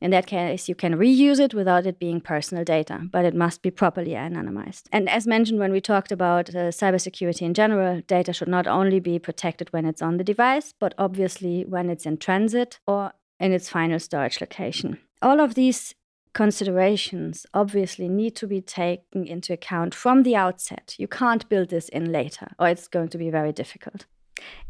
In 0.00 0.10
that 0.10 0.26
case, 0.26 0.68
you 0.68 0.74
can 0.74 0.96
reuse 0.96 1.40
it 1.40 1.54
without 1.54 1.86
it 1.86 1.98
being 1.98 2.20
personal 2.20 2.64
data, 2.64 3.00
but 3.10 3.24
it 3.24 3.34
must 3.34 3.62
be 3.62 3.70
properly 3.70 4.10
anonymized. 4.10 4.84
And 4.92 5.08
as 5.08 5.26
mentioned 5.26 5.58
when 5.58 5.72
we 5.72 5.80
talked 5.80 6.12
about 6.12 6.50
uh, 6.50 6.68
cybersecurity 6.68 7.42
in 7.42 7.54
general, 7.54 8.02
data 8.06 8.34
should 8.34 8.48
not 8.48 8.66
only 8.66 9.00
be 9.00 9.18
protected 9.18 9.72
when 9.72 9.86
it's 9.86 10.02
on 10.02 10.18
the 10.18 10.24
device, 10.24 10.74
but 10.78 10.94
obviously 10.98 11.64
when 11.64 11.88
it's 11.88 12.04
in 12.04 12.18
transit 12.18 12.78
or 12.86 13.12
in 13.40 13.52
its 13.52 13.70
final 13.70 13.98
storage 13.98 14.40
location. 14.40 14.98
All 15.22 15.40
of 15.40 15.54
these 15.54 15.94
considerations 16.36 17.46
obviously 17.54 18.10
need 18.10 18.36
to 18.36 18.46
be 18.46 18.60
taken 18.60 19.26
into 19.26 19.54
account 19.54 19.94
from 19.94 20.22
the 20.22 20.36
outset. 20.36 20.94
You 20.98 21.08
can't 21.08 21.48
build 21.48 21.70
this 21.70 21.88
in 21.88 22.12
later, 22.12 22.48
or 22.58 22.68
it's 22.68 22.88
going 22.88 23.08
to 23.08 23.18
be 23.18 23.30
very 23.30 23.52
difficult. 23.52 24.04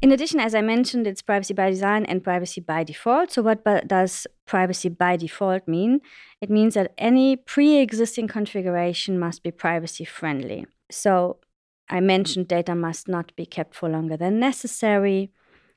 In 0.01 0.13
addition, 0.13 0.39
as 0.39 0.55
I 0.55 0.61
mentioned, 0.61 1.09
it's 1.09 1.23
privacy 1.23 1.55
by 1.55 1.69
design 1.71 2.05
and 2.05 2.23
privacy 2.23 2.61
by 2.61 2.85
default. 2.85 3.33
So, 3.33 3.43
what 3.43 3.65
does 3.89 4.29
privacy 4.47 4.89
by 4.89 5.17
default 5.17 5.67
mean? 5.67 6.03
It 6.41 6.51
means 6.51 6.75
that 6.75 6.93
any 6.99 7.35
pre 7.35 7.79
existing 7.79 8.29
configuration 8.29 9.19
must 9.19 9.43
be 9.43 9.51
privacy 9.51 10.05
friendly. 10.05 10.67
So, 10.89 11.39
I 11.91 11.99
mentioned 11.99 12.47
data 12.47 12.77
must 12.77 13.09
not 13.09 13.35
be 13.35 13.45
kept 13.45 13.75
for 13.75 13.89
longer 13.89 14.17
than 14.17 14.39
necessary. 14.39 15.33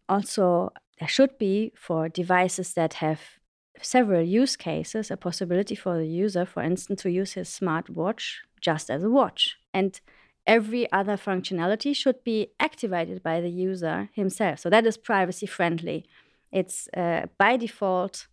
Also, 0.07 0.69
there 0.99 1.09
should 1.09 1.39
be 1.39 1.71
for 1.75 2.09
devices 2.09 2.73
that 2.75 2.93
have 3.05 3.38
several 3.81 4.21
use 4.21 4.55
cases 4.55 5.11
a 5.11 5.17
possibility 5.17 5.75
for 5.75 5.97
the 5.97 6.07
user, 6.07 6.45
for 6.45 6.61
instance, 6.63 7.01
to 7.03 7.11
use 7.11 7.33
his 7.33 7.49
smartwatch 7.49 8.35
just 8.61 8.89
as 8.89 9.03
a 9.03 9.09
watch. 9.09 9.57
And 9.73 9.99
every 10.45 10.91
other 10.91 11.17
functionality 11.17 11.95
should 11.95 12.23
be 12.23 12.51
activated 12.59 13.21
by 13.23 13.41
the 13.41 13.49
user 13.49 14.09
himself. 14.13 14.59
So 14.59 14.69
that 14.69 14.85
is 14.85 14.97
privacy 14.97 15.45
friendly. 15.45 16.05
It's 16.51 16.87
uh, 16.95 17.27
by 17.37 17.57
default 17.57 18.27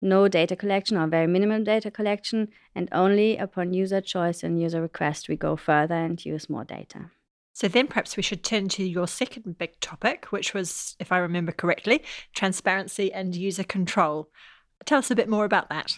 no 0.00 0.28
data 0.28 0.54
collection 0.54 0.96
or 0.96 1.06
very 1.06 1.26
minimum 1.26 1.64
data 1.64 1.90
collection, 1.90 2.48
and 2.74 2.88
only 2.92 3.36
upon 3.36 3.72
user 3.72 4.00
choice 4.00 4.42
and 4.42 4.60
user 4.60 4.80
request 4.80 5.28
we 5.28 5.36
go 5.36 5.56
further 5.56 5.94
and 5.94 6.24
use 6.24 6.48
more 6.48 6.64
data. 6.64 7.10
So 7.52 7.66
then 7.66 7.88
perhaps 7.88 8.16
we 8.16 8.22
should 8.22 8.44
turn 8.44 8.68
to 8.70 8.84
your 8.84 9.08
second 9.08 9.58
big 9.58 9.80
topic, 9.80 10.26
which 10.26 10.54
was, 10.54 10.94
if 11.00 11.10
I 11.10 11.18
remember 11.18 11.50
correctly, 11.50 12.04
transparency 12.32 13.12
and 13.12 13.34
user 13.34 13.64
control. 13.64 14.30
Tell 14.84 14.98
us 14.98 15.10
a 15.10 15.16
bit 15.16 15.28
more 15.28 15.44
about 15.44 15.68
that. 15.68 15.96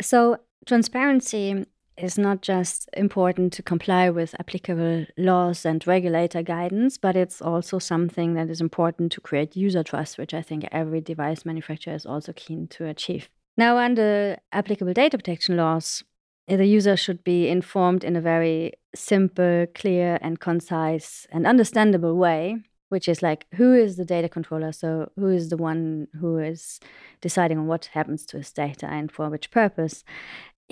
So, 0.00 0.38
transparency 0.66 1.66
is 1.96 2.18
not 2.18 2.40
just 2.40 2.88
important 2.96 3.52
to 3.52 3.62
comply 3.62 4.08
with 4.10 4.34
applicable 4.40 5.06
laws 5.18 5.64
and 5.66 5.86
regulator 5.86 6.42
guidance, 6.42 6.96
but 6.96 7.16
it's 7.16 7.42
also 7.42 7.78
something 7.78 8.34
that 8.34 8.48
is 8.48 8.60
important 8.60 9.12
to 9.12 9.20
create 9.20 9.56
user 9.56 9.82
trust, 9.82 10.18
which 10.18 10.34
I 10.34 10.42
think 10.42 10.66
every 10.72 11.00
device 11.00 11.44
manufacturer 11.44 11.94
is 11.94 12.06
also 12.06 12.32
keen 12.32 12.66
to 12.68 12.86
achieve. 12.86 13.28
Now, 13.56 13.76
under 13.76 14.38
applicable 14.52 14.94
data 14.94 15.18
protection 15.18 15.56
laws, 15.56 16.02
the 16.48 16.64
user 16.64 16.96
should 16.96 17.22
be 17.22 17.48
informed 17.48 18.02
in 18.02 18.16
a 18.16 18.20
very 18.20 18.72
simple, 18.94 19.66
clear, 19.74 20.18
and 20.22 20.40
concise 20.40 21.26
and 21.30 21.46
understandable 21.46 22.16
way, 22.16 22.56
which 22.92 23.08
is 23.08 23.22
like 23.22 23.46
who 23.54 23.74
is 23.74 23.96
the 23.96 24.04
data 24.04 24.28
controller? 24.28 24.72
So, 24.72 25.10
who 25.16 25.28
is 25.28 25.48
the 25.48 25.56
one 25.56 26.08
who 26.20 26.38
is 26.38 26.78
deciding 27.20 27.58
on 27.58 27.66
what 27.66 27.86
happens 27.86 28.26
to 28.26 28.36
his 28.36 28.52
data 28.52 28.86
and 28.86 29.10
for 29.10 29.28
which 29.30 29.50
purpose? 29.50 30.04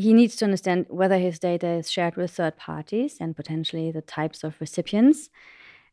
he 0.00 0.14
needs 0.14 0.36
to 0.36 0.44
understand 0.44 0.86
whether 0.88 1.18
his 1.18 1.38
data 1.38 1.68
is 1.68 1.90
shared 1.90 2.16
with 2.16 2.30
third 2.30 2.56
parties 2.56 3.18
and 3.20 3.36
potentially 3.36 3.90
the 3.90 4.00
types 4.00 4.42
of 4.42 4.60
recipients. 4.60 5.28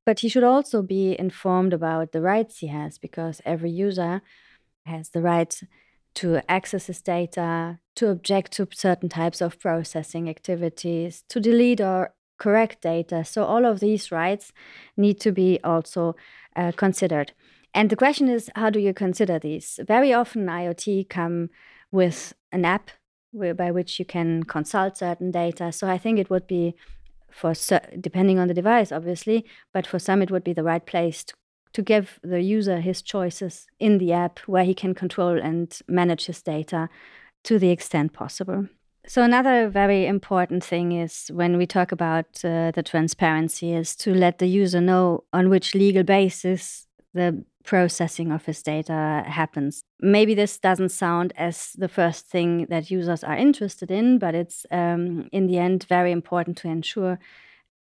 But 0.05 0.19
he 0.19 0.29
should 0.29 0.43
also 0.43 0.81
be 0.81 1.19
informed 1.19 1.73
about 1.73 2.13
the 2.13 2.21
rights 2.21 2.59
he 2.59 2.67
has 2.67 2.97
because 2.97 3.41
every 3.43 3.69
user 3.69 4.21
has 4.85 5.09
the 5.09 5.21
right 5.21 5.53
to 6.15 6.41
access 6.49 6.87
his 6.87 7.01
data, 7.01 7.79
to 7.95 8.09
object 8.09 8.53
to 8.53 8.67
certain 8.73 9.09
types 9.09 9.41
of 9.41 9.59
processing 9.59 10.29
activities, 10.29 11.23
to 11.29 11.39
delete 11.39 11.81
or 11.81 12.13
correct 12.37 12.81
data. 12.81 13.23
So, 13.23 13.43
all 13.43 13.65
of 13.65 13.79
these 13.79 14.11
rights 14.11 14.51
need 14.95 15.19
to 15.21 15.31
be 15.31 15.59
also 15.63 16.15
uh, 16.55 16.71
considered. 16.75 17.33
And 17.73 17.89
the 17.89 17.95
question 17.95 18.29
is, 18.29 18.49
how 18.55 18.69
do 18.69 18.79
you 18.79 18.93
consider 18.93 19.39
these? 19.39 19.79
Very 19.87 20.13
often, 20.13 20.47
IoT 20.47 21.09
come 21.09 21.49
with 21.91 22.33
an 22.51 22.65
app 22.65 22.91
by 23.33 23.71
which 23.71 23.99
you 23.99 24.05
can 24.05 24.43
consult 24.43 24.97
certain 24.97 25.31
data. 25.31 25.71
So, 25.71 25.87
I 25.87 25.97
think 25.97 26.19
it 26.19 26.29
would 26.29 26.47
be 26.47 26.75
for 27.29 27.53
depending 27.99 28.39
on 28.39 28.47
the 28.47 28.53
device, 28.53 28.91
obviously, 28.91 29.45
but 29.73 29.85
for 29.85 29.99
some, 29.99 30.21
it 30.21 30.31
would 30.31 30.43
be 30.43 30.53
the 30.53 30.63
right 30.63 30.85
place 30.85 31.23
to 31.25 31.35
to 31.77 31.83
give 31.83 32.19
the 32.23 32.41
user 32.41 32.79
his 32.79 33.03
choices 33.03 33.67
in 33.79 33.99
the 33.99 34.11
app 34.11 34.39
where 34.47 34.63
he 34.63 34.73
can 34.73 34.95
control 34.95 35.39
and 35.39 35.79
manage 35.87 36.25
his 36.25 36.41
data 36.41 36.89
to 37.43 37.59
the 37.59 37.69
extent 37.69 38.13
possible. 38.13 38.67
So 39.09 39.23
another 39.23 39.69
very 39.69 40.05
important 40.05 40.65
thing 40.65 40.91
is 40.91 41.31
when 41.33 41.57
we 41.57 41.65
talk 41.65 41.93
about 41.93 42.43
uh, 42.43 42.71
the 42.71 42.83
transparency 42.83 43.73
is 43.73 43.95
to 43.97 44.13
let 44.13 44.39
the 44.39 44.47
user 44.47 44.81
know 44.81 45.23
on 45.31 45.49
which 45.49 45.73
legal 45.73 46.03
basis 46.03 46.87
the 47.13 47.45
processing 47.63 48.33
of 48.33 48.45
his 48.45 48.61
data 48.61 49.23
happens. 49.25 49.81
Maybe 50.01 50.35
this 50.35 50.57
doesn't 50.57 50.89
sound 50.89 51.31
as 51.37 51.71
the 51.77 51.87
first 51.87 52.27
thing 52.27 52.65
that 52.69 52.91
users 52.91 53.23
are 53.23 53.35
interested 53.35 53.91
in, 53.91 54.19
but 54.19 54.35
it's 54.35 54.65
um, 54.71 55.29
in 55.31 55.47
the 55.47 55.57
end 55.57 55.85
very 55.85 56.11
important 56.11 56.57
to 56.57 56.67
ensure 56.67 57.17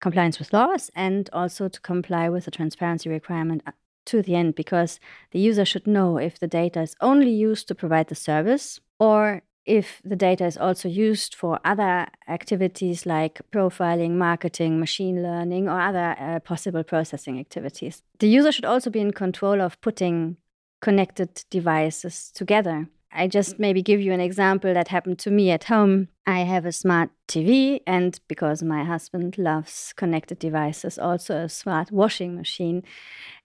compliance 0.01 0.39
with 0.39 0.51
laws 0.51 0.91
and 0.93 1.29
also 1.31 1.69
to 1.69 1.79
comply 1.79 2.27
with 2.27 2.43
the 2.45 2.51
transparency 2.51 3.09
requirement 3.09 3.63
uh, 3.65 3.71
to 4.05 4.21
the 4.21 4.35
end 4.35 4.55
because 4.55 4.99
the 5.31 5.39
user 5.39 5.63
should 5.63 5.87
know 5.87 6.17
if 6.17 6.37
the 6.37 6.47
data 6.47 6.81
is 6.81 6.95
only 6.99 7.31
used 7.31 7.67
to 7.69 7.75
provide 7.75 8.07
the 8.07 8.15
service 8.15 8.79
or 8.99 9.41
if 9.67 10.01
the 10.03 10.15
data 10.15 10.45
is 10.45 10.57
also 10.57 10.87
used 10.87 11.35
for 11.35 11.59
other 11.65 12.07
activities 12.27 13.05
like 13.05 13.41
profiling, 13.51 14.11
marketing, 14.11 14.79
machine 14.79 15.21
learning, 15.21 15.67
or 15.67 15.79
other 15.79 16.15
uh, 16.19 16.39
possible 16.39 16.83
processing 16.83 17.39
activities. 17.39 18.01
The 18.19 18.29
user 18.29 18.51
should 18.51 18.65
also 18.65 18.89
be 18.89 19.01
in 19.01 19.11
control 19.11 19.61
of 19.61 19.79
putting 19.81 20.37
connected 20.81 21.43
devices 21.49 22.31
together. 22.33 22.87
I 23.11 23.27
just 23.27 23.57
maybe 23.57 23.81
give 23.81 24.01
you 24.01 24.13
an 24.13 24.19
example 24.19 24.73
that 24.73 24.89
happened 24.89 25.19
to 25.19 25.31
me 25.31 25.51
at 25.51 25.65
home. 25.65 26.09
I 26.25 26.39
have 26.39 26.65
a 26.65 26.71
smart 26.71 27.09
TV, 27.27 27.81
and 27.87 28.19
because 28.27 28.61
my 28.61 28.83
husband 28.83 29.37
loves 29.37 29.93
connected 29.95 30.39
devices, 30.39 30.99
also 30.99 31.35
a 31.37 31.49
smart 31.49 31.91
washing 31.91 32.35
machine. 32.35 32.83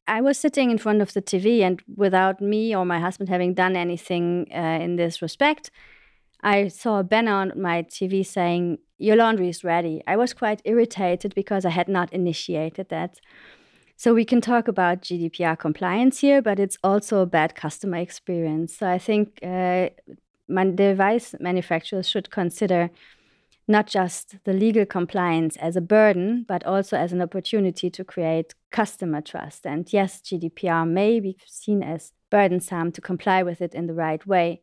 I 0.07 0.21
was 0.21 0.37
sitting 0.37 0.71
in 0.71 0.79
front 0.79 1.01
of 1.01 1.13
the 1.13 1.23
TV, 1.23 1.63
and 1.63 1.81
without 1.97 2.41
me 2.41 2.75
or 2.75 2.85
my 2.85 2.99
husband 2.99 3.29
having 3.29 3.55
done 3.55 3.77
anything 3.77 4.49
uh, 4.53 4.79
in 4.83 4.97
this 4.97 5.23
respect, 5.23 5.71
I 6.43 6.69
saw 6.69 6.99
a 6.99 7.05
banner 7.05 7.33
on 7.33 7.53
my 7.57 7.83
TV 7.85 8.27
saying, 8.27 8.79
Your 8.99 9.17
laundry 9.17 9.49
is 9.49 9.63
ready. 9.63 10.03
I 10.07 10.17
was 10.17 10.33
quite 10.33 10.61
irritated 10.65 11.35
because 11.35 11.65
I 11.65 11.71
had 11.71 11.89
not 11.89 12.13
initiated 12.13 12.89
that. 12.89 13.21
So 13.97 14.13
we 14.13 14.25
can 14.25 14.41
talk 14.41 14.67
about 14.67 15.03
GDPR 15.03 15.57
compliance 15.57 16.19
here, 16.19 16.43
but 16.43 16.59
it's 16.59 16.77
also 16.83 17.21
a 17.21 17.27
bad 17.27 17.55
customer 17.55 17.99
experience. 17.99 18.77
So 18.77 18.89
I 18.89 18.99
think 18.99 19.39
uh, 19.45 19.91
device 20.75 21.35
manufacturers 21.39 22.09
should 22.09 22.31
consider 22.31 22.91
not 23.69 23.87
just 23.87 24.37
the 24.45 24.53
legal 24.53 24.85
compliance 24.85 25.57
as 25.57 25.77
a 25.77 25.81
burden, 25.81 26.45
but 26.49 26.65
also 26.67 26.97
as 26.97 27.13
an 27.13 27.23
opportunity 27.23 27.91
to 27.91 28.05
create 28.05 28.55
customer 28.73 29.21
trust. 29.21 29.65
And 29.65 29.91
yes, 29.93 30.21
GDPR 30.21 30.89
may 30.89 31.21
be 31.21 31.37
seen 31.47 31.83
as 31.83 32.13
burdensome 32.29 32.91
to 32.93 33.01
comply 33.01 33.43
with 33.45 33.61
it 33.61 33.73
in 33.73 33.87
the 33.87 33.95
right 33.95 34.27
way, 34.27 34.63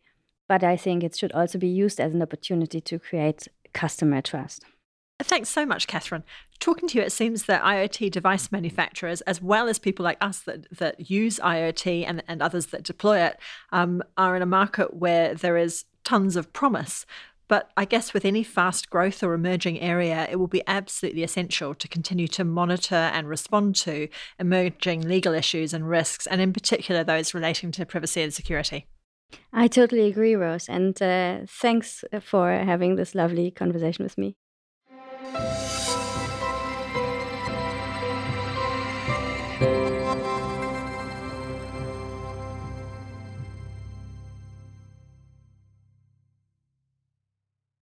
but 0.50 0.64
I 0.64 0.76
think 0.76 1.04
it 1.04 1.16
should 1.16 1.32
also 1.32 1.58
be 1.58 1.70
used 1.70 2.02
as 2.02 2.14
an 2.14 2.22
opportunity 2.22 2.82
to 2.82 3.00
create 3.00 3.48
customer 3.72 4.22
trust. 4.22 4.66
Thanks 5.22 5.50
so 5.50 5.66
much, 5.66 5.86
Catherine. 5.86 6.24
Talking 6.60 6.90
to 6.90 6.98
you, 6.98 7.04
it 7.04 7.12
seems 7.12 7.46
that 7.46 7.62
IoT 7.62 8.10
device 8.10 8.52
manufacturers, 8.52 9.22
as 9.22 9.42
well 9.42 9.68
as 9.68 9.78
people 9.78 10.04
like 10.04 10.18
us 10.22 10.40
that, 10.42 10.66
that 10.78 11.10
use 11.10 11.40
IoT 11.40 12.06
and, 12.08 12.24
and 12.28 12.42
others 12.42 12.68
that 12.68 12.84
deploy 12.84 13.20
it, 13.20 13.38
um, 13.72 14.02
are 14.18 14.36
in 14.36 14.42
a 14.42 14.48
market 14.48 14.96
where 14.96 15.36
there 15.36 15.58
is 15.58 15.86
tons 16.04 16.36
of 16.36 16.52
promise. 16.52 17.06
But 17.48 17.70
I 17.78 17.86
guess 17.86 18.14
with 18.14 18.26
any 18.26 18.44
fast 18.44 18.90
growth 18.90 19.22
or 19.22 19.34
emerging 19.34 19.80
area, 19.82 20.28
it 20.32 20.38
will 20.38 20.48
be 20.48 20.64
absolutely 20.68 21.24
essential 21.24 21.76
to 21.76 21.88
continue 21.88 22.28
to 22.30 22.44
monitor 22.44 22.96
and 22.96 23.28
respond 23.28 23.76
to 23.78 24.08
emerging 24.40 25.02
legal 25.02 25.34
issues 25.34 25.74
and 25.74 25.88
risks, 25.88 26.26
and 26.26 26.42
in 26.42 26.54
particular 26.54 27.04
those 27.04 27.34
relating 27.34 27.72
to 27.74 27.86
privacy 27.86 28.22
and 28.22 28.34
security. 28.34 28.88
I 29.54 29.68
totally 29.68 30.08
agree, 30.08 30.36
Rose. 30.36 30.68
And 30.68 31.00
uh, 31.02 31.42
thanks 31.48 32.04
uh, 32.12 32.20
for 32.20 32.52
having 32.52 32.96
this 32.96 33.13
lovely 33.13 33.52
conversation 33.52 34.04
with 34.04 34.18
me. 34.18 34.36